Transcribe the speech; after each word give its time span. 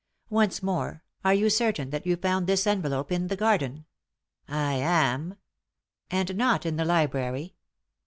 Once 0.31 0.63
more, 0.63 1.03
are 1.23 1.35
you 1.35 1.47
certain 1.47 1.91
that 1.91 2.07
you 2.07 2.15
found 2.15 2.47
this 2.47 2.65
envelope 2.65 3.11
in 3.11 3.27
the 3.27 3.35
garden?" 3.35 3.85
"I 4.47 4.73
am." 4.73 5.35
"And 6.09 6.35
not 6.35 6.65
in 6.65 6.75
the 6.75 6.85
library?" 6.85 7.53